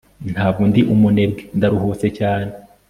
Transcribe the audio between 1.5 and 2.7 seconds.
ndaruhutse cyane